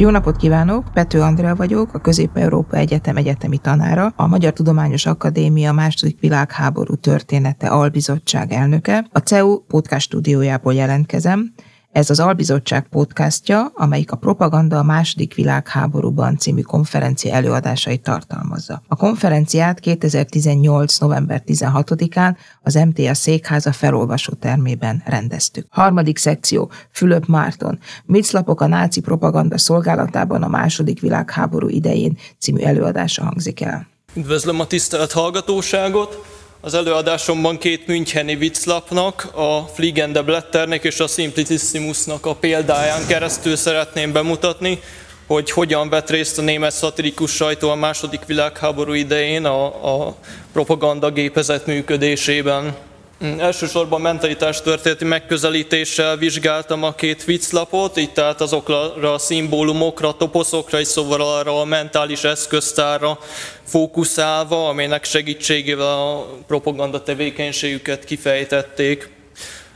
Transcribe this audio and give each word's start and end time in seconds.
Jó 0.00 0.10
napot 0.10 0.36
kívánok! 0.36 0.84
Pető 0.92 1.20
Andrea 1.20 1.54
vagyok, 1.54 1.94
a 1.94 1.98
Közép-Európa 1.98 2.76
Egyetem 2.76 3.16
egyetemi 3.16 3.58
tanára, 3.58 4.12
a 4.16 4.26
Magyar 4.26 4.52
Tudományos 4.52 5.06
Akadémia 5.06 5.72
második 5.72 6.20
világháború 6.20 6.94
története 6.94 7.68
albizottság 7.68 8.52
elnöke. 8.52 9.06
A 9.12 9.18
CEU 9.18 9.58
podcast 9.58 10.06
stúdiójából 10.06 10.74
jelentkezem, 10.74 11.52
ez 11.98 12.10
az 12.10 12.20
Albizottság 12.20 12.88
podcastja, 12.88 13.72
amelyik 13.74 14.12
a 14.12 14.16
Propaganda 14.16 14.78
a 14.78 14.82
második 14.82 15.34
világháborúban 15.34 16.36
című 16.36 16.60
konferencia 16.60 17.32
előadásait 17.32 18.02
tartalmazza. 18.02 18.82
A 18.88 18.96
konferenciát 18.96 19.80
2018. 19.80 20.98
november 20.98 21.42
16-án 21.46 22.36
az 22.62 22.74
MTA 22.74 23.14
székháza 23.14 23.72
felolvasó 23.72 24.32
termében 24.32 25.02
rendeztük. 25.06 25.66
Harmadik 25.70 26.18
szekció, 26.18 26.70
Fülöp 26.90 27.26
Márton, 27.26 27.78
Miclapok 28.04 28.60
a 28.60 28.66
náci 28.66 29.00
propaganda 29.00 29.58
szolgálatában 29.58 30.42
a 30.42 30.48
második 30.48 31.00
világháború 31.00 31.68
idején 31.68 32.16
című 32.38 32.60
előadása 32.60 33.24
hangzik 33.24 33.60
el. 33.60 33.86
Üdvözlöm 34.14 34.60
a 34.60 34.66
tisztelt 34.66 35.12
hallgatóságot! 35.12 36.37
Az 36.60 36.74
előadásomban 36.74 37.58
két 37.58 37.86
Müncheni 37.86 38.36
vicclapnak, 38.36 39.28
a 39.34 39.70
Fliegende 39.74 40.22
Blätternek 40.22 40.84
és 40.84 41.00
a 41.00 41.06
Simplicissimusnak 41.06 42.26
a 42.26 42.34
példáján 42.34 43.06
keresztül 43.06 43.56
szeretném 43.56 44.12
bemutatni, 44.12 44.80
hogy 45.26 45.50
hogyan 45.50 45.88
vett 45.88 46.10
részt 46.10 46.38
a 46.38 46.42
német 46.42 46.72
szatirikus 46.72 47.30
sajtó 47.30 47.70
a 47.70 47.74
második 47.74 48.24
világháború 48.24 48.92
idején 48.92 49.44
a, 49.44 49.64
a 50.06 50.14
propaganda 50.52 51.10
gépezet 51.10 51.66
működésében. 51.66 52.76
Mm, 53.24 53.38
elsősorban 53.38 54.00
mentalitás 54.00 54.62
történeti 54.62 55.04
megközelítéssel 55.04 56.16
vizsgáltam 56.16 56.82
a 56.82 56.94
két 56.94 57.24
vicclapot, 57.24 57.96
így 57.96 58.12
tehát 58.12 58.40
azokra 58.40 59.12
a 59.12 59.18
szimbólumokra, 59.18 60.12
toposzokra, 60.12 60.80
és 60.80 60.86
szóval 60.86 61.20
arra 61.20 61.60
a 61.60 61.64
mentális 61.64 62.24
eszköztárra 62.24 63.18
fókuszálva, 63.64 64.68
amelynek 64.68 65.04
segítségével 65.04 65.86
a 65.86 66.26
propaganda 66.46 67.02
tevékenységüket 67.02 68.04
kifejtették. 68.04 69.10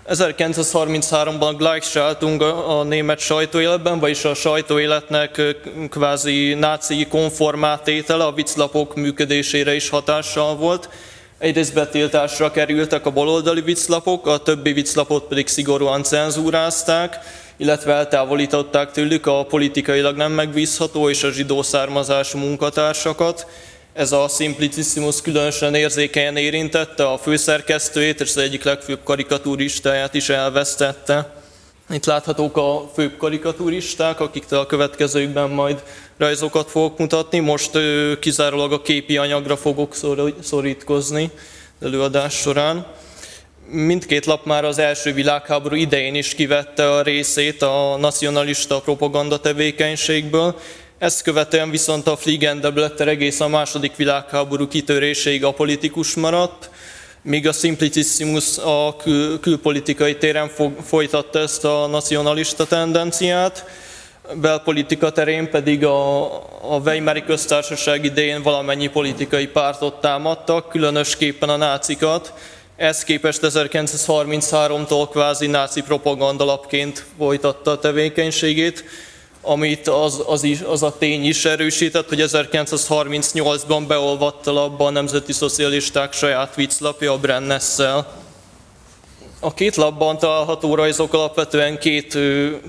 1933-ban 0.08 1.54
Gleichschaltung 1.56 2.42
a 2.42 2.82
német 2.82 3.18
sajtóéletben, 3.18 3.98
vagyis 3.98 4.24
a 4.24 4.34
sajtóéletnek 4.34 5.40
kvázi 5.90 6.54
náci 6.54 7.06
konformátétele 7.06 8.24
a 8.24 8.32
vicclapok 8.32 8.94
működésére 8.94 9.74
is 9.74 9.88
hatással 9.88 10.56
volt. 10.56 10.88
Egyrészt 11.42 11.74
betiltásra 11.74 12.50
kerültek 12.50 13.06
a 13.06 13.10
baloldali 13.10 13.60
vicclapok, 13.60 14.26
a 14.26 14.38
többi 14.38 14.72
vicclapot 14.72 15.24
pedig 15.24 15.48
szigorúan 15.48 16.02
cenzúrázták, 16.02 17.18
illetve 17.56 17.92
eltávolították 17.92 18.90
tőlük 18.90 19.26
a 19.26 19.44
politikailag 19.44 20.16
nem 20.16 20.32
megbízható 20.32 21.08
és 21.08 21.22
a 21.22 21.30
zsidó 21.30 21.62
származású 21.62 22.38
munkatársakat. 22.38 23.46
Ez 23.92 24.12
a 24.12 24.28
Simplicissimus 24.28 25.22
különösen 25.22 25.74
érzékenyen 25.74 26.36
érintette 26.36 27.06
a 27.08 27.18
főszerkesztőjét, 27.18 28.20
és 28.20 28.28
az 28.28 28.36
egyik 28.36 28.64
legfőbb 28.64 29.00
karikaturistáját 29.04 30.14
is 30.14 30.28
elvesztette. 30.28 31.41
Itt 31.92 32.04
láthatók 32.04 32.56
a 32.56 32.90
főbb 32.94 33.16
karikaturisták, 33.16 34.20
akiktől 34.20 34.58
a 34.58 34.66
következőkben 34.66 35.50
majd 35.50 35.82
rajzokat 36.16 36.70
fogok 36.70 36.98
mutatni. 36.98 37.38
Most 37.38 37.70
kizárólag 38.20 38.72
a 38.72 38.82
képi 38.82 39.16
anyagra 39.16 39.56
fogok 39.56 39.94
szorítkozni 40.40 41.30
előadás 41.82 42.34
során. 42.34 42.86
Mindkét 43.70 44.26
lap 44.26 44.46
már 44.46 44.64
az 44.64 44.78
első 44.78 45.12
világháború 45.12 45.74
idején 45.74 46.14
is 46.14 46.34
kivette 46.34 46.90
a 46.90 47.02
részét 47.02 47.62
a 47.62 47.96
nacionalista 48.00 48.80
propaganda 48.80 49.40
tevékenységből, 49.40 50.56
ezt 50.98 51.22
követően 51.22 51.70
viszont 51.70 52.06
a 52.06 52.16
Fliegendebletter 52.16 53.08
egész 53.08 53.40
a 53.40 53.48
második 53.48 53.96
világháború 53.96 54.68
kitöréséig 54.68 55.44
apolitikus 55.44 56.14
maradt, 56.14 56.70
míg 57.22 57.48
a 57.48 57.52
Simplicissimus 57.52 58.58
a 58.58 58.96
kül- 58.96 59.40
külpolitikai 59.40 60.16
téren 60.16 60.50
folytatta 60.84 61.38
ezt 61.38 61.64
a 61.64 61.86
nacionalista 61.86 62.66
tendenciát, 62.66 63.64
belpolitika 64.34 65.10
terén 65.10 65.50
pedig 65.50 65.84
a, 65.84 66.24
a 66.74 66.80
Weimari 66.84 67.24
köztársaság 67.24 68.04
idején 68.04 68.42
valamennyi 68.42 68.86
politikai 68.86 69.46
pártot 69.46 70.00
támadtak, 70.00 70.68
különösképpen 70.68 71.48
a 71.48 71.56
nácikat. 71.56 72.32
Ez 72.76 73.04
képest 73.04 73.40
1933-tól 73.42 75.08
kvázi 75.10 75.46
náci 75.46 75.82
propagandalapként 75.82 77.04
folytatta 77.18 77.70
a 77.70 77.78
tevékenységét, 77.78 78.84
amit 79.42 79.88
az, 79.88 80.22
az, 80.26 80.42
is, 80.42 80.60
az 80.60 80.82
a 80.82 80.96
tény 80.98 81.24
is 81.24 81.44
erősített, 81.44 82.08
hogy 82.08 82.24
1938-ban 82.26 83.84
beolvatta 83.88 84.64
abba 84.64 84.86
a 84.86 84.90
Nemzeti 84.90 85.32
Szocialisták 85.32 86.12
saját 86.12 86.54
vicclapja 86.54 87.12
a 87.12 87.18
Brennesszel. 87.18 88.20
A 89.40 89.54
két 89.54 89.76
labban 89.76 90.18
található 90.18 90.74
rajzok 90.74 91.14
alapvetően 91.14 91.78
két, 91.78 92.18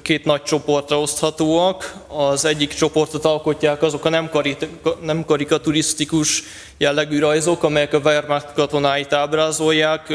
két 0.02 0.26
nagy 0.26 0.44
csoportra 0.44 1.00
oszthatóak. 1.00 1.96
Az 2.08 2.46
egyik 2.46 2.74
csoportot 2.74 3.26
alkotják 3.26 3.82
azok 3.82 4.06
a 4.06 4.10
nem, 4.10 4.30
nem 5.02 5.26
karikaturisztikus 5.26 6.44
jellegű 6.78 7.20
rajzok, 7.20 7.64
amelyek 7.64 7.94
a 7.94 7.98
Wehrmacht 7.98 8.54
katonáit 8.54 9.14
ábrázolják, 9.14 10.14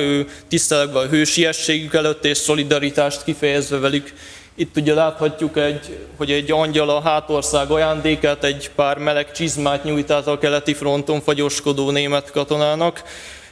tiszteletben 0.48 1.06
a 1.06 1.08
hősiességük 1.08 1.94
előtt 1.94 2.24
és 2.24 2.38
szolidaritást 2.38 3.24
kifejezve 3.24 3.78
velük 3.78 4.12
itt 4.58 4.76
ugye 4.76 4.94
láthatjuk, 4.94 5.56
egy, 5.56 5.98
hogy 6.16 6.30
egy 6.30 6.50
angyal 6.50 6.90
a 6.90 7.00
hátország 7.00 7.70
ajándékát, 7.70 8.44
egy 8.44 8.70
pár 8.74 8.98
meleg 8.98 9.32
csizmát 9.32 9.84
nyújt 9.84 10.10
át 10.10 10.26
a 10.26 10.38
keleti 10.38 10.74
fronton 10.74 11.20
fagyoskodó 11.20 11.90
német 11.90 12.30
katonának, 12.30 13.02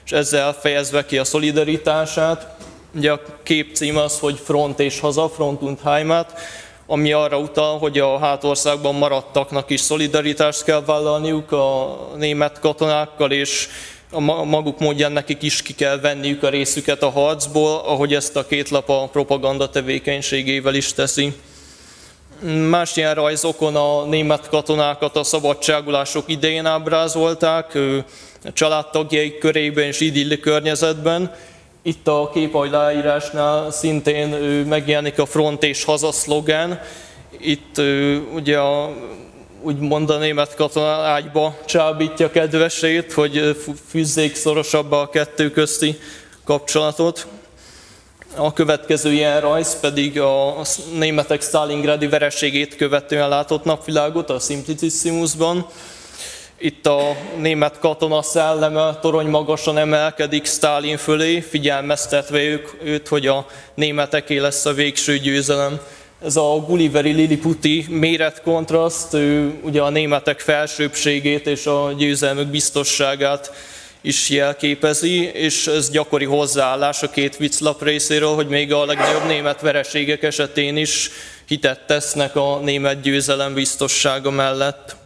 és 0.04 0.12
ezzel 0.12 0.52
fejezve 0.52 1.04
ki 1.04 1.18
a 1.18 1.24
szolidaritását. 1.24 2.56
Ugye 2.94 3.12
a 3.12 3.20
kép 3.42 3.74
cím 3.74 3.96
az, 3.96 4.18
hogy 4.18 4.40
front 4.44 4.80
és 4.80 5.00
haza, 5.00 5.28
front 5.28 5.62
und 5.62 5.78
Heimat, 5.84 6.32
ami 6.86 7.12
arra 7.12 7.38
utal, 7.38 7.78
hogy 7.78 7.98
a 7.98 8.18
hátországban 8.18 8.94
maradtaknak 8.94 9.70
is 9.70 9.80
szolidaritást 9.80 10.64
kell 10.64 10.82
vállalniuk 10.86 11.52
a 11.52 11.98
német 12.16 12.60
katonákkal, 12.60 13.32
és 13.32 13.68
a 14.16 14.44
maguk 14.44 14.78
módján 14.78 15.12
nekik 15.12 15.42
is 15.42 15.62
ki 15.62 15.74
kell 15.74 16.00
venniük 16.00 16.42
a 16.42 16.48
részüket 16.48 17.02
a 17.02 17.10
harcból, 17.10 17.76
ahogy 17.76 18.14
ezt 18.14 18.36
a 18.36 18.46
két 18.46 18.68
lap 18.68 18.88
a 18.88 19.08
propaganda 19.12 19.70
tevékenységével 19.70 20.74
is 20.74 20.92
teszi. 20.92 21.32
Más 22.68 22.96
ilyen 22.96 23.14
rajzokon 23.14 23.76
a 23.76 24.04
német 24.04 24.48
katonákat 24.48 25.16
a 25.16 25.24
szabadságulások 25.24 26.24
idején 26.26 26.66
ábrázolták, 26.66 27.74
a 28.44 28.52
családtagjaik 28.52 29.38
körében 29.38 29.84
és 29.84 30.00
idilli 30.00 30.40
környezetben. 30.40 31.34
Itt 31.82 32.08
a 32.08 32.30
leírásnál 32.70 33.70
szintén 33.70 34.28
megjelenik 34.68 35.18
a 35.18 35.26
front 35.26 35.62
és 35.62 35.84
haza 35.84 36.12
szlogen. 36.12 36.80
Itt 37.38 37.80
ugye 38.34 38.58
a 38.58 38.92
úgymond 39.66 40.10
a 40.10 40.18
német 40.18 40.54
katona 40.54 40.90
ágyba 40.90 41.58
csábítja 41.64 42.30
kedvesét, 42.30 43.12
hogy 43.12 43.56
fűzzék 43.88 44.34
szorosabbá 44.34 44.96
a 44.96 45.08
kettő 45.08 45.50
közti 45.50 45.98
kapcsolatot. 46.44 47.26
A 48.36 48.52
következő 48.52 49.12
ilyen 49.12 49.40
rajz 49.40 49.80
pedig 49.80 50.20
a 50.20 50.62
németek 50.94 51.42
Stalingradi 51.42 52.06
vereségét 52.06 52.76
követően 52.76 53.28
látott 53.28 53.64
napvilágot 53.64 54.30
a 54.30 54.38
Simplicissimusban. 54.38 55.66
Itt 56.58 56.86
a 56.86 57.16
német 57.38 57.78
katona 57.78 58.22
szelleme 58.22 58.98
torony 59.00 59.26
magasan 59.26 59.78
emelkedik 59.78 60.46
Stalin 60.46 60.96
fölé, 60.96 61.40
figyelmeztetve 61.40 62.42
ők, 62.42 62.68
őt, 62.82 63.08
hogy 63.08 63.26
a 63.26 63.46
németeké 63.74 64.36
lesz 64.36 64.64
a 64.64 64.72
végső 64.72 65.18
győzelem 65.18 65.80
ez 66.24 66.36
a 66.36 66.64
Gulliveri 66.66 67.12
Liliputi 67.12 67.86
méretkontraszt, 67.88 69.14
ő 69.14 69.52
ugye 69.62 69.80
a 69.82 69.90
németek 69.90 70.40
felsőbbségét 70.40 71.46
és 71.46 71.66
a 71.66 71.92
győzelmük 71.98 72.46
biztosságát 72.46 73.52
is 74.00 74.28
jelképezi, 74.28 75.30
és 75.32 75.66
ez 75.66 75.90
gyakori 75.90 76.24
hozzáállás 76.24 77.02
a 77.02 77.10
két 77.10 77.36
vicclap 77.36 77.82
részéről, 77.82 78.34
hogy 78.34 78.48
még 78.48 78.72
a 78.72 78.84
legnagyobb 78.84 79.26
német 79.26 79.60
vereségek 79.60 80.22
esetén 80.22 80.76
is 80.76 81.10
hitet 81.46 81.86
tesznek 81.86 82.36
a 82.36 82.58
német 82.58 83.00
győzelem 83.00 83.54
biztossága 83.54 84.30
mellett. 84.30 84.96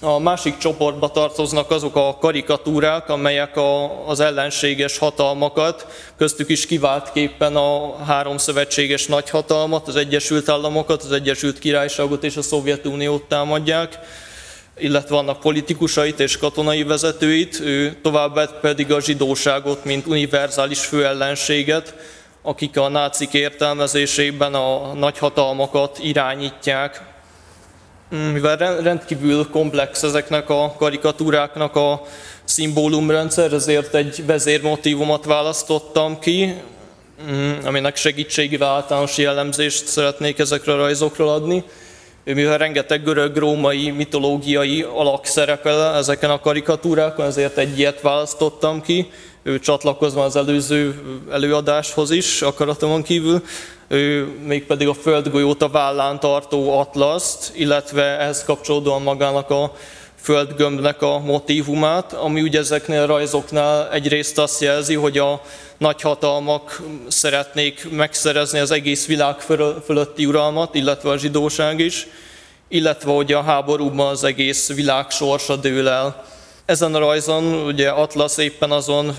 A 0.00 0.18
másik 0.18 0.58
csoportba 0.58 1.08
tartoznak 1.08 1.70
azok 1.70 1.96
a 1.96 2.16
karikatúrák, 2.20 3.08
amelyek 3.08 3.56
a, 3.56 4.08
az 4.08 4.20
ellenséges 4.20 4.98
hatalmakat, 4.98 5.86
köztük 6.16 6.48
is 6.48 6.66
kiváltképpen 6.66 7.56
a 7.56 7.96
három 8.04 8.36
szövetséges 8.36 9.06
nagyhatalmat, 9.06 9.88
az 9.88 9.96
Egyesült 9.96 10.48
Államokat, 10.48 11.02
az 11.02 11.12
Egyesült 11.12 11.58
Királyságot 11.58 12.24
és 12.24 12.36
a 12.36 12.42
Szovjetuniót 12.42 13.22
támadják. 13.22 13.98
illetve 14.78 15.14
vannak 15.14 15.40
politikusait 15.40 16.20
és 16.20 16.38
katonai 16.38 16.82
vezetőit, 16.82 17.60
ő 17.60 17.96
továbbá 18.02 18.46
pedig 18.60 18.92
a 18.92 19.00
zsidóságot, 19.00 19.84
mint 19.84 20.06
univerzális 20.06 20.84
főellenséget, 20.84 21.94
akik 22.42 22.78
a 22.78 22.88
nácik 22.88 23.32
értelmezésében 23.32 24.54
a 24.54 24.92
nagyhatalmakat 24.94 25.98
irányítják. 26.02 27.15
Mivel 28.08 28.80
rendkívül 28.82 29.48
komplex 29.50 30.02
ezeknek 30.02 30.50
a 30.50 30.74
karikatúráknak 30.78 31.76
a 31.76 32.02
szimbólumrendszer, 32.44 33.52
ezért 33.52 33.94
egy 33.94 34.26
vezérmotívumot 34.26 35.24
választottam 35.24 36.18
ki, 36.18 36.54
aminek 37.64 37.96
segítségével 37.96 38.68
általános 38.68 39.16
jellemzést 39.16 39.86
szeretnék 39.86 40.38
ezekre 40.38 40.72
a 40.72 40.76
rajzokról 40.76 41.28
adni. 41.28 41.64
Mivel 42.24 42.58
rengeteg 42.58 43.02
görög-római 43.02 43.90
mitológiai 43.90 44.86
alak 44.94 45.26
szerepel 45.26 45.96
ezeken 45.96 46.30
a 46.30 46.40
karikatúrákon, 46.40 47.26
ezért 47.26 47.58
egy 47.58 47.78
ilyet 47.78 48.00
választottam 48.00 48.82
ki, 48.82 49.10
ő 49.42 49.58
csatlakozva 49.58 50.24
az 50.24 50.36
előző 50.36 51.02
előadáshoz 51.30 52.10
is, 52.10 52.42
akaratomon 52.42 53.02
kívül, 53.02 53.42
ő 53.88 54.24
mégpedig 54.44 54.88
a 54.88 54.94
földgolyót 54.94 55.62
a 55.62 55.68
vállán 55.68 56.20
tartó 56.20 56.78
atlaszt, 56.78 57.52
illetve 57.54 58.02
ehhez 58.02 58.44
kapcsolódóan 58.44 59.02
magának 59.02 59.50
a 59.50 59.72
földgömbnek 60.20 61.02
a 61.02 61.18
motívumát, 61.18 62.12
ami 62.12 62.42
ugye 62.42 62.58
ezeknél 62.58 63.02
a 63.02 63.06
rajzoknál 63.06 63.90
egyrészt 63.90 64.38
azt 64.38 64.60
jelzi, 64.60 64.94
hogy 64.94 65.18
a 65.18 65.40
nagyhatalmak 65.78 66.82
szeretnék 67.08 67.90
megszerezni 67.90 68.58
az 68.58 68.70
egész 68.70 69.06
világ 69.06 69.40
fölötti 69.84 70.26
uralmat, 70.26 70.74
illetve 70.74 71.10
a 71.10 71.18
zsidóság 71.18 71.78
is, 71.78 72.06
illetve 72.68 73.12
hogy 73.12 73.32
a 73.32 73.42
háborúban 73.42 74.06
az 74.06 74.24
egész 74.24 74.72
világ 74.72 75.10
sorsa 75.10 75.56
dől 75.56 75.88
el. 75.88 76.24
Ezen 76.64 76.94
a 76.94 76.98
rajzon 76.98 77.44
ugye 77.66 77.88
Atlas 77.88 78.38
éppen 78.38 78.70
azon, 78.70 79.14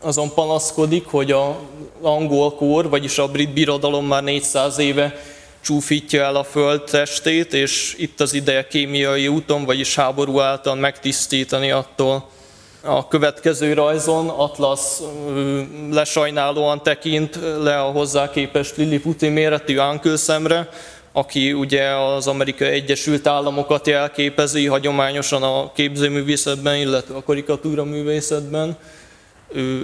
azon 0.00 0.34
panaszkodik, 0.34 1.06
hogy 1.06 1.32
a 1.32 1.58
angol 2.00 2.54
kor, 2.54 2.88
vagyis 2.88 3.18
a 3.18 3.28
brit 3.28 3.52
birodalom 3.52 4.06
már 4.06 4.22
400 4.22 4.78
éve 4.78 5.20
csúfítja 5.60 6.22
el 6.22 6.36
a 6.36 6.44
föld 6.44 6.82
testét, 6.82 7.52
és 7.52 7.94
itt 7.98 8.20
az 8.20 8.34
ideje 8.34 8.66
kémiai 8.66 9.28
úton, 9.28 9.64
vagyis 9.64 9.94
háború 9.94 10.40
által 10.40 10.74
megtisztítani 10.74 11.70
attól. 11.70 12.28
A 12.82 13.08
következő 13.08 13.72
rajzon 13.72 14.28
Atlas 14.28 14.80
lesajnálóan 15.90 16.82
tekint 16.82 17.38
le 17.62 17.80
a 17.80 17.90
hozzá 17.90 18.30
képest 18.30 18.76
Lilliputi 18.76 19.28
méretű 19.28 19.78
ánkőszemre, 19.78 20.68
aki 21.12 21.52
ugye 21.52 21.88
az 21.88 22.26
Amerikai 22.26 22.68
Egyesült 22.68 23.26
Államokat 23.26 23.86
jelképezi 23.86 24.66
hagyományosan 24.66 25.42
a 25.42 25.72
képzőművészetben, 25.72 26.76
illetve 26.76 27.14
a 27.14 27.22
karikatúra 27.22 27.84
művészetben, 27.84 28.76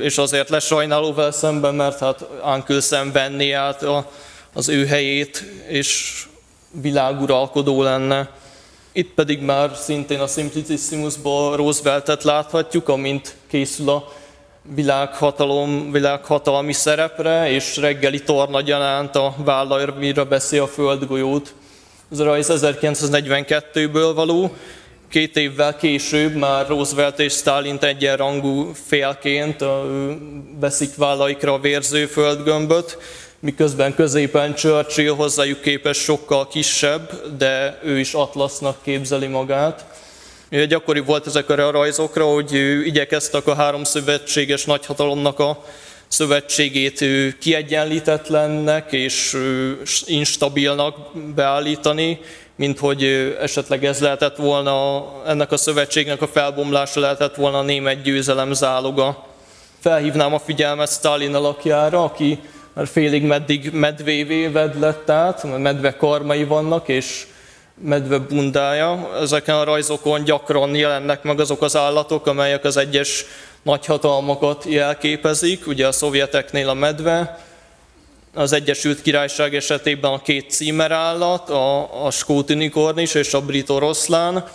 és 0.01 0.19
azért 0.19 0.49
lesajnálóval 0.49 1.33
szemben, 1.33 1.75
mert 1.75 1.99
hát 1.99 2.27
ánkőszem 2.43 3.13
venni 3.13 3.53
át 3.53 3.83
a 3.83 4.11
az 4.57 4.69
ő 4.69 4.87
helyét, 4.87 5.45
és 5.69 6.23
világuralkodó 6.71 7.83
lenne. 7.83 8.31
Itt 8.93 9.15
pedig 9.15 9.41
már 9.41 9.71
szintén 9.75 10.21
a 10.21 10.27
Simplicissimusból 10.27 11.57
Rooseveltet 11.57 12.23
láthatjuk, 12.23 12.89
amint 12.89 13.37
készül 13.49 13.89
a 13.89 14.13
világhatalom, 14.75 15.93
világhatalmi 15.93 16.73
szerepre, 16.73 17.51
és 17.51 17.77
reggeli 17.77 18.23
tornagyanánt 18.23 19.17
a 19.17 19.35
vállalra 19.37 20.25
beszél 20.25 20.63
a 20.63 20.67
földgolyót. 20.67 21.55
Ez 22.13 22.19
a 22.19 22.25
rajz 22.25 22.51
1942-ből 22.53 24.13
való, 24.15 24.57
két 25.11 25.37
évvel 25.37 25.77
később 25.77 26.35
már 26.35 26.67
Roosevelt 26.67 27.19
és 27.19 27.33
Stalin 27.33 27.79
egyenrangú 27.81 28.71
félként 28.87 29.65
veszik 30.61 30.97
vállaikra 30.97 31.53
a 31.53 31.61
vérző 31.61 32.07
földgömböt, 32.07 32.99
miközben 33.41 33.95
középen 33.95 34.55
Churchill 34.55 35.15
hozzájuk 35.15 35.61
képes 35.61 35.97
sokkal 35.97 36.49
kisebb, 36.49 37.37
de 37.37 37.81
ő 37.85 37.99
is 37.99 38.15
Atlasnak 38.15 38.83
képzeli 38.83 39.27
magát. 39.27 39.85
Gyakori 40.69 41.01
volt 41.01 41.27
ezekre 41.27 41.67
a 41.67 41.71
rajzokra, 41.71 42.25
hogy 42.25 42.53
igyekeztek 42.85 43.47
a 43.47 43.55
három 43.55 43.85
szövetséges 43.85 44.65
nagyhatalomnak 44.65 45.39
a 45.39 45.65
szövetségét 46.09 47.05
kiegyenlítetlennek 47.39 48.93
és 48.93 49.37
instabilnak 50.07 50.97
beállítani, 51.35 52.21
mint 52.57 52.79
hogy 52.79 53.05
esetleg 53.41 53.85
ez 53.85 54.01
lehetett 54.01 54.37
volna, 54.37 55.05
ennek 55.27 55.53
a 55.53 55.57
szövetségnek 55.57 56.23
a 56.23 56.27
felbomlása 56.27 57.01
lehetett 57.01 57.35
volna 57.35 57.59
a 57.59 57.63
német 57.63 58.03
győzelem 58.03 58.53
záloga. 58.53 59.27
Felhívnám 59.81 60.35
a 60.35 60.39
figyelmet 60.39 60.91
Stalin 60.91 61.35
alakjára, 61.35 62.05
aki 62.05 62.41
már 62.73 62.87
félig 62.87 63.23
meddig 63.23 63.71
medvévé 63.73 64.47
vedlett 64.47 65.11
át, 65.11 65.43
mert 65.43 65.63
medve 65.63 65.97
karmai 65.97 66.45
vannak, 66.45 66.89
és 66.89 67.27
medve 67.75 68.19
bundája. 68.19 69.11
Ezeken 69.21 69.55
a 69.55 69.65
rajzokon 69.65 70.25
gyakran 70.25 70.75
jelennek 70.75 71.23
meg 71.23 71.41
azok 71.41 71.63
az 71.63 71.77
állatok, 71.77 72.27
amelyek 72.27 72.65
az 72.65 72.77
egyes 72.77 73.25
nagyhatalmakat 73.63 74.65
jelképezik. 74.65 75.67
Ugye 75.67 75.87
a 75.87 75.93
szovjeteknél 75.93 76.69
a 76.69 76.75
medve, 76.75 77.45
az 78.37 78.53
Egyesült 78.53 79.03
Királyság 79.03 79.55
esetében 79.55 80.13
a 80.13 80.23
két 80.23 80.51
címerállat, 80.51 81.51
a, 81.51 82.05
a 82.05 82.11
skót 82.11 82.51
unikornis 82.51 83.15
és 83.15 83.35
a 83.35 83.41
brit 83.41 83.71
oroszlán, 83.71 84.49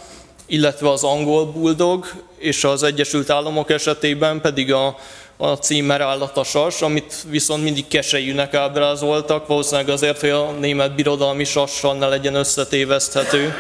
illetve 0.45 0.89
az 0.89 1.03
angol 1.03 1.45
buldog, 1.45 2.05
és 2.37 2.63
az 2.63 2.83
Egyesült 2.83 3.29
Államok 3.29 3.69
esetében 3.69 4.41
pedig 4.41 4.73
a 4.73 4.97
a 5.43 5.57
címer 5.57 6.01
állat 6.01 6.37
a 6.37 6.43
sas, 6.43 6.81
amit 6.81 7.15
viszont 7.29 7.63
mindig 7.63 7.87
kesejűnek 7.87 8.53
ábrázoltak, 8.53 9.47
valószínűleg 9.47 9.89
azért, 9.89 10.19
hogy 10.19 10.29
a 10.29 10.51
német 10.59 10.95
birodalmi 10.95 11.43
sassal 11.43 11.95
ne 11.95 12.07
legyen 12.07 12.35
összetéveszthető. 12.35 13.53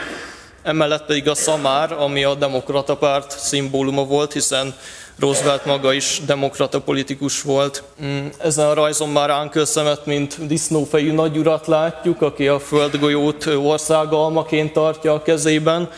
Emellett 0.63 1.05
pedig 1.05 1.29
a 1.29 1.35
szamár, 1.35 1.91
ami 1.91 2.23
a 2.23 2.35
demokrata 2.35 2.95
párt 2.95 3.39
szimbóluma 3.39 4.05
volt, 4.05 4.33
hiszen 4.33 4.75
Roosevelt 5.21 5.65
maga 5.65 5.93
is 5.93 6.21
demokrata 6.25 6.81
politikus 6.81 7.41
volt. 7.41 7.83
Mm, 8.03 8.25
ezen 8.37 8.67
a 8.67 8.73
rajzon 8.73 9.09
már 9.09 9.29
ánkölszemet, 9.29 10.05
mint 10.05 10.47
disznófejű 10.47 11.11
nagyurat 11.11 11.67
látjuk, 11.67 12.21
aki 12.21 12.47
a 12.47 12.59
földgolyót 12.59 13.45
országalmaként 13.45 14.73
tartja 14.73 15.13
a 15.13 15.21
kezében, 15.21 15.89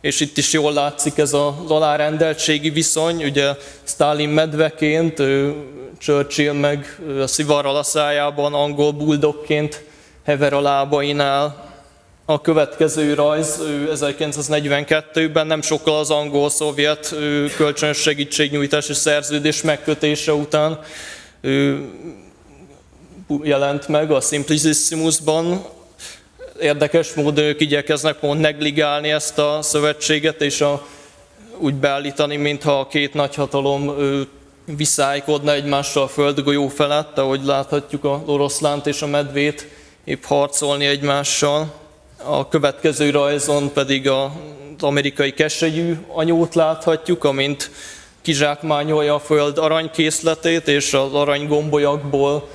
és 0.00 0.20
itt 0.20 0.36
is 0.36 0.52
jól 0.52 0.72
látszik 0.72 1.18
ez 1.18 1.32
az 1.32 1.70
alárendeltségi 1.70 2.70
viszony, 2.70 3.24
ugye 3.24 3.56
Stalin 3.82 4.28
medveként, 4.28 5.22
Churchill 5.98 6.52
meg 6.52 7.00
a 7.22 7.26
szivarral 7.26 7.76
a 7.76 7.82
szájában, 7.82 8.54
angol 8.54 8.92
buldogként 8.92 9.84
hever 10.24 10.52
a 10.52 10.60
lábainál. 10.60 11.61
A 12.24 12.40
következő 12.40 13.14
rajz 13.14 13.60
1942-ben 13.94 15.46
nem 15.46 15.62
sokkal 15.62 15.98
az 15.98 16.10
angol-szovjet 16.10 17.14
kölcsönös 17.56 17.96
segítségnyújtási 17.96 18.92
szerződés 18.92 19.62
megkötése 19.62 20.32
után 20.32 20.80
jelent 23.42 23.88
meg 23.88 24.10
a 24.10 24.20
Simplicissimusban, 24.20 25.64
érdekes 26.60 27.14
módon 27.14 27.44
ők 27.44 27.60
igyekeznek 27.60 28.16
pont 28.16 28.40
negligálni 28.40 29.10
ezt 29.10 29.38
a 29.38 29.58
szövetséget, 29.62 30.42
és 30.42 30.60
a, 30.60 30.86
úgy 31.58 31.74
beállítani, 31.74 32.36
mintha 32.36 32.78
a 32.78 32.86
két 32.86 33.14
nagyhatalom 33.14 33.94
viszálykodna 34.64 35.52
egymással 35.52 36.02
a 36.02 36.08
földgolyó 36.08 36.68
felett, 36.68 37.18
ahogy 37.18 37.44
láthatjuk 37.44 38.04
a 38.04 38.22
oroszlánt 38.26 38.86
és 38.86 39.02
a 39.02 39.06
medvét 39.06 39.68
épp 40.04 40.24
harcolni 40.24 40.86
egymással. 40.86 41.81
A 42.24 42.48
következő 42.48 43.10
rajzon 43.10 43.72
pedig 43.72 44.08
az 44.08 44.30
amerikai 44.80 45.32
kesegyű 45.32 45.96
anyót 46.08 46.54
láthatjuk, 46.54 47.24
amint 47.24 47.70
kizsákmányolja 48.22 49.14
a 49.14 49.18
föld 49.18 49.58
aranykészletét, 49.58 50.68
és 50.68 50.94
az 50.94 51.14
aranygombolyakból 51.14 52.48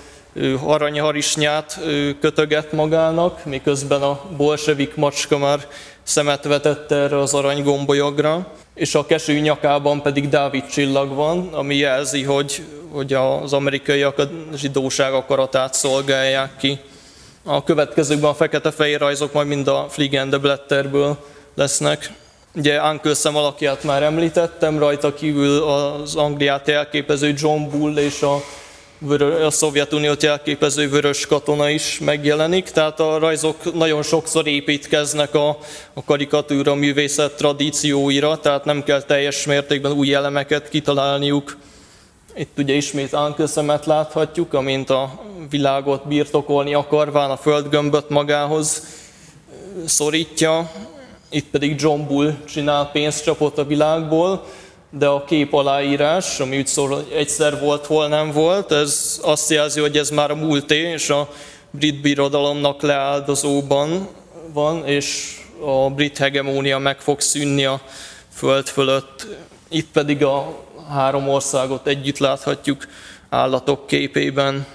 aranyharisnyát 0.66 1.80
kötöget 2.20 2.72
magának, 2.72 3.46
miközben 3.46 4.02
a 4.02 4.22
bolsevik 4.38 4.96
macska 4.96 5.38
már 5.38 5.68
szemet 6.04 6.44
vetett 6.44 6.92
erre 6.92 7.18
az 7.18 7.34
aranygombolyagra, 7.34 8.52
és 8.74 8.96
a 8.96 9.06
keső 9.06 9.40
nyakában 9.40 10.02
pedig 10.02 10.30
Dávid 10.30 10.66
csillag 10.66 11.14
van, 11.14 11.54
ami 11.54 11.76
jelzi, 11.76 12.24
hogy, 12.24 12.64
hogy 12.92 13.14
az 13.14 13.54
amerikaiak 13.54 14.18
a 14.18 14.30
zsidóság 14.56 15.14
akaratát 15.14 15.74
szolgálják 15.74 16.58
ki. 16.58 16.80
A 17.50 17.64
következőkben 17.64 18.30
a 18.30 18.34
fekete-fehér 18.34 19.00
rajzok 19.00 19.34
majd 19.34 19.48
mind 19.48 19.68
a 19.68 19.86
Fliegen 19.90 20.30
Blätterből 20.30 21.18
lesznek. 21.56 22.12
Ugye 22.56 22.78
Ankelszem 22.78 23.36
alakját 23.36 23.84
már 23.84 24.04
említettem, 24.04 24.80
rajta 24.80 25.14
kívül 25.14 25.64
az 25.64 26.16
Angliát 26.16 26.68
elképező 26.68 27.34
John 27.38 27.70
Bull 27.70 27.98
és 27.98 28.22
a 28.22 28.42
a 29.46 29.50
Szovjetuniót 29.50 30.24
jelképező 30.24 30.90
vörös 30.90 31.26
katona 31.26 31.70
is 31.70 32.00
megjelenik, 32.00 32.70
tehát 32.70 33.00
a 33.00 33.18
rajzok 33.18 33.74
nagyon 33.74 34.04
sokszor 34.04 34.48
építkeznek 34.48 35.36
a, 35.36 35.58
a 35.94 36.04
karikatúra 36.04 36.76
művészet 36.76 37.36
tradícióira, 37.36 38.38
tehát 38.38 38.66
nem 38.66 38.84
kell 38.84 39.02
teljes 39.02 39.46
mértékben 39.46 39.92
új 39.92 40.14
elemeket 40.14 40.70
kitalálniuk. 40.70 41.58
Itt 42.36 42.58
ugye 42.58 42.74
ismét 42.74 43.14
ánköszemet 43.14 43.86
láthatjuk, 43.86 44.54
amint 44.54 44.90
a 44.90 45.26
világot 45.50 46.08
birtokolni 46.08 46.74
akarván 46.74 47.30
a 47.30 47.38
földgömböt 47.38 48.10
magához 48.10 48.84
szorítja. 49.86 50.72
Itt 51.30 51.50
pedig 51.50 51.82
John 51.82 52.08
Bull 52.08 52.34
csinál 52.46 52.92
pénzcsapot 52.92 53.58
a 53.58 53.66
világból, 53.66 54.44
de 54.90 55.08
a 55.08 55.24
kép 55.24 55.54
aláírás, 55.54 56.40
ami 56.40 56.58
úgy 56.58 57.06
egyszer 57.14 57.60
volt, 57.60 57.86
hol 57.86 58.08
nem 58.08 58.32
volt, 58.32 58.72
ez 58.72 59.20
azt 59.24 59.50
jelzi, 59.50 59.80
hogy 59.80 59.98
ez 59.98 60.10
már 60.10 60.32
a 60.32 60.36
múlté, 60.36 60.78
és 60.78 61.10
a 61.10 61.30
brit 61.72 62.02
birodalomnak 62.02 62.82
leáldozóban 62.82 64.08
van, 64.54 64.86
és 64.86 65.38
a 65.66 65.90
brit 65.90 66.18
hegemónia 66.18 66.78
meg 66.78 67.00
fog 67.00 67.22
szűnni 67.22 67.66
a 67.66 67.82
föld 68.34 68.68
fölött. 68.68 69.28
Itt 69.70 69.92
pedig 69.92 70.24
a 70.24 70.66
három 70.90 71.30
országot 71.30 71.88
együtt 71.88 72.18
láthatjuk 72.18 72.88
állatok 73.30 73.88
képében. 73.88 74.66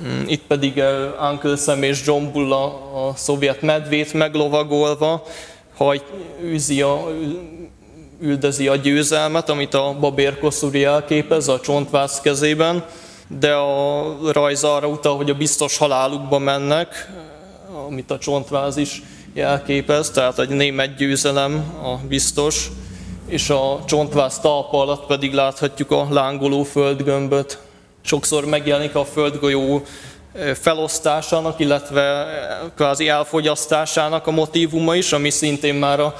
Mm, 0.00 0.22
itt 0.26 0.42
pedig 0.46 0.82
Uncle 1.30 1.56
Sam 1.56 1.82
és 1.82 2.06
John 2.06 2.32
Bull 2.32 2.52
a, 2.52 3.12
szovjet 3.16 3.62
medvét 3.62 4.12
meglovagolva, 4.12 5.22
hajt, 5.76 6.04
űzi 6.42 6.82
a, 6.82 7.08
üldözi 8.20 8.68
a 8.68 8.76
győzelmet, 8.76 9.48
amit 9.48 9.74
a 9.74 9.96
babér 10.00 10.38
koszuri 10.38 10.84
elképez 10.84 11.48
a 11.48 11.60
csontvász 11.60 12.20
kezében, 12.20 12.84
de 13.38 13.52
a 13.52 14.16
rajz 14.32 14.64
arra 14.64 14.88
utal, 14.88 15.16
hogy 15.16 15.30
a 15.30 15.34
biztos 15.34 15.76
halálukba 15.76 16.38
mennek, 16.38 17.12
amit 17.86 18.10
a 18.10 18.18
csontváz 18.18 18.76
is 18.76 19.02
jelképez, 19.34 20.10
tehát 20.10 20.38
egy 20.38 20.48
német 20.48 20.96
győzelem 20.96 21.74
a 21.82 22.06
biztos, 22.08 22.70
és 23.26 23.50
a 23.50 23.80
csontváz 23.86 24.38
talpa 24.38 24.80
alatt 24.80 25.06
pedig 25.06 25.32
láthatjuk 25.32 25.90
a 25.90 26.06
lángoló 26.10 26.62
földgömböt. 26.62 27.58
Sokszor 28.04 28.44
megjelenik 28.44 28.94
a 28.94 29.04
földgolyó 29.04 29.84
felosztásának, 30.60 31.60
illetve 31.60 32.26
kvázi 32.76 33.08
elfogyasztásának 33.08 34.26
a 34.26 34.30
motivuma 34.30 34.96
is, 34.96 35.12
ami 35.12 35.30
szintén 35.30 35.74
már 35.74 36.00
a 36.00 36.14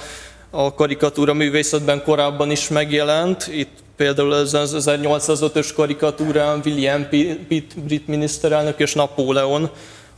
a 0.55 0.73
karikatúra 0.73 1.33
művészetben 1.33 2.03
korábban 2.03 2.51
is 2.51 2.67
megjelent. 2.67 3.47
Itt 3.47 3.77
például 3.95 4.31
az 4.31 4.55
1805-ös 4.55 5.69
karikatúrán 5.75 6.61
William 6.65 7.07
Pitt 7.47 7.79
brit 7.79 8.07
miniszterelnök 8.07 8.79
és 8.79 8.93
Napóleon 8.93 9.69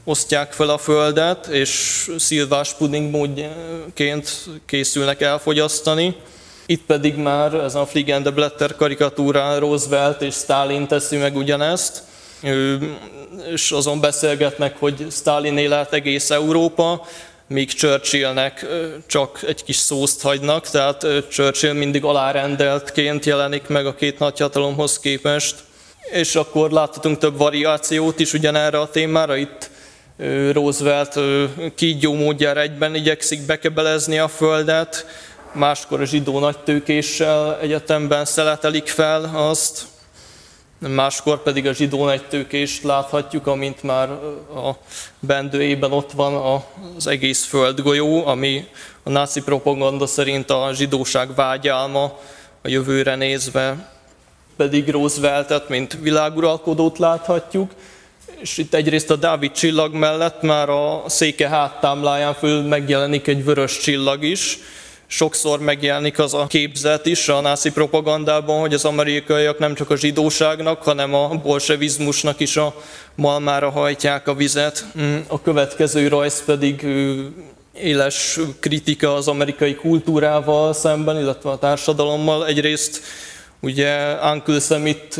osztják 0.04 0.52
fel 0.52 0.70
a 0.70 0.78
földet, 0.78 1.48
és 1.48 2.06
szilvás 2.18 2.74
puding 2.74 3.12
módként 3.12 4.30
készülnek 4.66 5.22
elfogyasztani. 5.22 6.16
Itt 6.66 6.86
pedig 6.86 7.16
már 7.16 7.54
ez 7.54 7.76
a 7.76 7.86
Fliegen 7.86 8.34
Blatter 8.34 8.76
karikatúrán 8.76 9.60
Roosevelt 9.60 10.22
és 10.22 10.34
Stalin 10.34 10.88
teszi 10.88 11.18
meg 11.18 11.36
ugyanezt, 11.36 12.04
és 13.52 13.72
azon 13.72 14.00
beszélgetnek, 14.00 14.80
hogy 14.80 15.06
Stalin 15.12 15.58
élet 15.58 15.94
egész 15.94 16.30
Európa, 16.30 17.06
míg 17.48 17.74
Churchillnek 17.74 18.66
csak 19.08 19.40
egy 19.48 19.64
kis 19.64 19.76
szószt 19.76 20.22
hagynak, 20.22 20.70
tehát 20.70 21.06
Churchill 21.30 21.74
mindig 21.74 22.04
alárendeltként 22.04 23.26
jelenik 23.26 23.68
meg 23.68 23.86
a 23.86 23.96
két 23.96 24.20
nagyhatalomhoz 24.20 25.00
képest. 25.00 25.56
És 26.12 26.36
akkor 26.36 26.72
láthatunk 26.72 27.18
több 27.18 27.38
variációt 27.38 28.20
is 28.20 28.34
ugyanerre 28.34 28.80
a 28.80 28.90
témára. 28.90 29.36
Itt 29.36 29.70
Roosevelt 30.52 31.20
kígyó 31.76 32.14
módjára 32.14 32.60
egyben 32.60 32.96
igyekszik 32.96 33.46
bekebelezni 33.46 34.18
a 34.18 34.28
földet, 34.28 35.06
máskor 35.56 36.02
a 36.02 36.06
zsidó 36.06 36.40
nagytőkéssel 36.40 37.60
egyetemben 37.60 38.26
szeletelik 38.26 38.88
fel 38.88 39.32
azt, 39.34 39.86
máskor 40.80 41.44
pedig 41.44 41.68
a 41.68 41.74
zsidó 41.74 42.12
tőkést 42.30 42.84
láthatjuk, 42.84 43.48
amint 43.48 43.84
már 43.84 44.10
a 44.56 44.78
bendőjében 45.20 45.92
ott 45.92 46.12
van 46.12 46.62
az 46.98 47.08
egész 47.08 47.44
földgolyó, 47.44 48.28
ami 48.28 48.68
a 49.04 49.10
náci 49.10 49.42
propaganda 49.42 50.08
szerint 50.08 50.50
a 50.50 50.70
zsidóság 50.74 51.36
vágyálma 51.36 52.04
a 52.62 52.68
jövőre 52.68 53.16
nézve, 53.16 53.94
pedig 54.56 54.90
Rooseveltet, 54.90 55.70
mint 55.70 55.98
világuralkodót 56.02 56.98
láthatjuk, 56.98 57.72
és 58.40 58.58
itt 58.58 58.74
egyrészt 58.74 59.12
a 59.12 59.16
Dávid 59.16 59.52
csillag 59.52 59.94
mellett 59.94 60.42
már 60.42 60.70
a 60.70 61.04
széke 61.08 61.50
háttámláján 61.50 62.34
föl 62.34 62.62
megjelenik 62.62 63.28
egy 63.28 63.44
vörös 63.44 63.78
csillag 63.78 64.24
is, 64.24 64.60
sokszor 65.08 65.60
megjelenik 65.60 66.20
az 66.20 66.34
a 66.34 66.48
képzet 66.48 67.06
is 67.06 67.30
a 67.30 67.42
nászi 67.42 67.72
propagandában, 67.72 68.60
hogy 68.60 68.74
az 68.74 68.86
amerikaiak 68.86 69.60
nem 69.60 69.74
csak 69.74 69.90
a 69.90 69.98
zsidóságnak, 69.98 70.84
hanem 70.84 71.14
a 71.14 71.28
bolsevizmusnak 71.28 72.40
is 72.40 72.58
a 72.58 72.76
malmára 73.16 73.70
hajtják 73.70 74.28
a 74.28 74.34
vizet. 74.34 74.86
Mm, 75.00 75.18
a 75.28 75.42
következő 75.42 76.08
rajz 76.08 76.44
pedig 76.46 76.88
éles 77.74 78.40
kritika 78.60 79.14
az 79.14 79.28
amerikai 79.28 79.76
kultúrával 79.76 80.74
szemben, 80.74 81.20
illetve 81.20 81.50
a 81.50 81.58
társadalommal. 81.58 82.48
Egyrészt 82.48 83.02
ugye 83.60 84.16
itt 84.84 85.20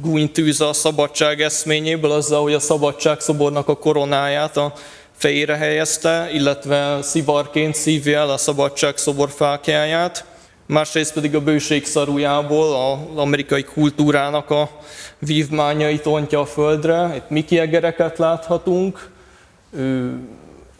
gúnytűz 0.00 0.60
a 0.60 0.72
szabadság 0.72 1.40
eszményéből 1.40 2.10
azzal, 2.10 2.42
hogy 2.42 2.54
a 2.54 2.60
szabadság 2.60 3.20
szobornak 3.20 3.68
a 3.68 3.76
koronáját 3.76 4.56
a 4.56 4.72
fejére 5.20 5.56
helyezte, 5.56 6.28
illetve 6.32 6.98
szivarként 7.02 7.74
szívja 7.74 8.18
el 8.18 8.30
a 8.30 8.36
szabadság 8.36 8.96
szoborfákjáját, 8.96 10.24
másrészt 10.66 11.12
pedig 11.12 11.34
a 11.34 11.40
bőség 11.40 11.86
szarujából 11.86 12.74
az 12.74 13.18
amerikai 13.18 13.62
kultúrának 13.62 14.50
a 14.50 14.70
vívmányait 15.18 16.06
ontja 16.06 16.40
a 16.40 16.46
földre. 16.46 17.12
Itt 17.16 17.28
Mickey 17.28 17.58
egereket 17.58 18.18
láthatunk, 18.18 19.10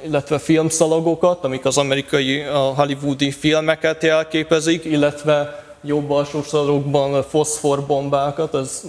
illetve 0.05 0.39
filmszalagokat, 0.39 1.45
amik 1.45 1.65
az 1.65 1.79
amerikai, 1.79 2.41
a 2.41 2.59
hollywoodi 2.59 3.31
filmeket 3.31 4.03
jelképezik, 4.03 4.85
illetve 4.85 5.65
jobb 5.83 6.11
alsó 6.11 6.43
szalagokban 6.43 7.23
foszforbombákat, 7.23 8.55
ez 8.55 8.83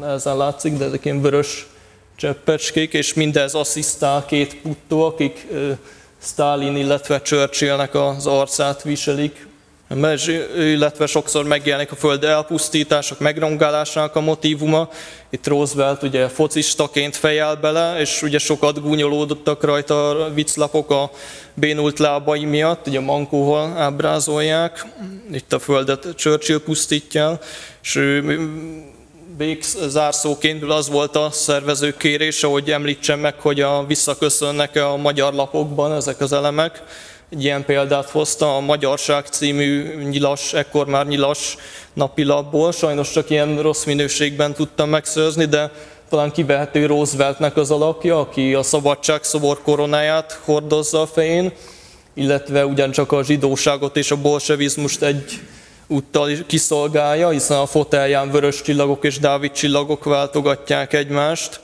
nehezen 0.00 0.36
látszik, 0.36 0.72
de 0.72 0.84
ezek 0.84 1.04
ilyen 1.04 1.22
vörös 1.22 1.66
cseppecskék, 2.18 2.92
és 2.92 3.14
mindez 3.14 3.54
asszisztál 3.54 4.24
két 4.24 4.56
puttó, 4.56 5.04
akik 5.04 5.46
Stalin, 6.22 6.76
illetve 6.76 7.22
Churchillnek 7.22 7.94
az 7.94 8.26
arcát 8.26 8.82
viselik, 8.82 9.46
illetve 10.56 11.06
sokszor 11.06 11.44
megjelenik 11.44 11.92
a 11.92 11.96
föld 11.96 12.24
elpusztítások, 12.24 13.18
megrongálásának 13.18 14.16
a 14.16 14.20
motivuma. 14.20 14.88
Itt 15.30 15.46
Roosevelt 15.46 16.02
ugye 16.02 16.28
focistaként 16.28 17.16
fejel 17.16 17.56
bele, 17.56 18.00
és 18.00 18.22
ugye 18.22 18.38
sokat 18.38 18.82
gúnyolódottak 18.82 19.64
rajta 19.64 20.08
a 20.08 20.32
vicclapok 20.32 20.90
a 20.90 21.10
bénult 21.54 21.98
lábai 21.98 22.44
miatt, 22.44 22.86
ugye 22.86 23.00
mankóval 23.00 23.76
ábrázolják. 23.76 24.86
Itt 25.32 25.52
a 25.52 25.58
földet 25.58 26.06
Churchill 26.16 26.58
pusztítja, 26.58 27.38
és 27.82 28.22
zárszóként 29.86 30.62
az 30.62 30.88
volt 30.88 31.16
a 31.16 31.30
szervező 31.30 31.96
kérése, 31.96 32.46
hogy 32.46 32.70
említsem 32.70 33.20
meg, 33.20 33.40
hogy 33.40 33.60
a 33.60 33.84
visszaköszönnek-e 33.86 34.88
a 34.88 34.96
magyar 34.96 35.34
lapokban 35.34 35.92
ezek 35.92 36.20
az 36.20 36.32
elemek. 36.32 36.82
Egy 37.30 37.44
ilyen 37.44 37.64
példát 37.64 38.10
hozta 38.10 38.56
a 38.56 38.60
Magyarság 38.60 39.26
című 39.26 39.94
nyilas, 40.10 40.52
ekkor 40.52 40.86
már 40.86 41.06
nyilas 41.06 41.56
napilapból. 41.92 42.72
Sajnos 42.72 43.10
csak 43.10 43.30
ilyen 43.30 43.62
rossz 43.62 43.84
minőségben 43.84 44.54
tudtam 44.54 44.88
megszerzni, 44.88 45.44
de 45.44 45.70
talán 46.10 46.32
kivehető 46.32 46.86
Rooseveltnek 46.86 47.56
az 47.56 47.70
alakja, 47.70 48.20
aki 48.20 48.54
a 48.54 48.62
szabadság 48.62 49.24
szobor 49.24 49.62
koronáját 49.62 50.40
hordozza 50.44 51.00
a 51.00 51.06
fején, 51.06 51.52
illetve 52.14 52.66
ugyancsak 52.66 53.12
a 53.12 53.24
zsidóságot 53.24 53.96
és 53.96 54.10
a 54.10 54.16
bolsevizmust 54.16 55.02
egy 55.02 55.40
úttal 55.88 56.30
kiszolgálja, 56.46 57.28
hiszen 57.28 57.58
a 57.58 57.66
fotelján 57.66 58.30
vörös 58.30 58.62
csillagok 58.62 59.04
és 59.04 59.18
Dávid 59.18 59.52
csillagok 59.52 60.04
váltogatják 60.04 60.92
egymást, 60.92 61.60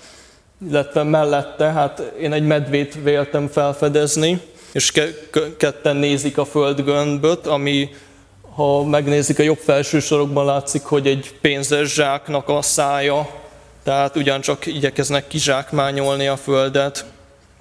illetve 0.68 1.02
mellette, 1.02 1.64
hát 1.64 2.12
én 2.20 2.32
egy 2.32 2.46
medvét 2.46 2.98
véltem 3.02 3.48
felfedezni, 3.48 4.40
és 4.72 4.92
ke- 4.92 5.30
ketten 5.56 5.96
nézik 5.96 6.38
a 6.38 6.44
földgömböt, 6.44 7.46
ami 7.46 7.88
ha 8.54 8.84
megnézik 8.84 9.38
a 9.38 9.42
jobb 9.42 9.58
felső 9.58 10.00
sorokban 10.00 10.44
látszik, 10.44 10.82
hogy 10.82 11.06
egy 11.06 11.34
pénzes 11.40 11.94
zsáknak 11.94 12.48
a 12.48 12.62
szája, 12.62 13.28
tehát 13.82 14.16
ugyancsak 14.16 14.66
igyekeznek 14.66 15.26
kizsákmányolni 15.26 16.26
a 16.26 16.36
földet. 16.36 17.04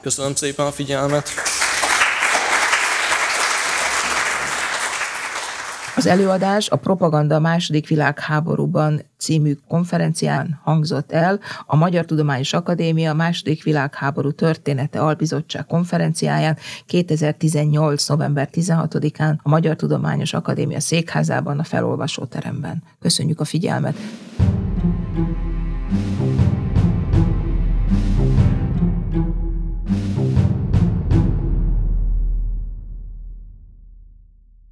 Köszönöm 0.01 0.35
szépen 0.35 0.65
a 0.65 0.71
figyelmet! 0.71 1.29
Az 5.95 6.05
előadás 6.05 6.69
a 6.69 6.75
Propaganda 6.75 7.39
második 7.39 7.87
világháborúban 7.87 9.01
című 9.17 9.53
konferencián 9.67 10.59
hangzott 10.63 11.11
el 11.11 11.39
a 11.65 11.75
Magyar 11.75 12.05
Tudományos 12.05 12.53
Akadémia 12.53 13.13
második 13.13 13.63
világháború 13.63 14.31
története 14.31 14.99
albizottság 14.99 15.65
konferenciáján 15.65 16.57
2018. 16.85 18.07
november 18.07 18.49
16-án 18.51 19.35
a 19.41 19.49
Magyar 19.49 19.75
Tudományos 19.75 20.33
Akadémia 20.33 20.79
székházában 20.79 21.59
a 21.59 21.63
felolvasóteremben. 21.63 22.83
Köszönjük 22.99 23.39
a 23.39 23.45
figyelmet! 23.45 23.95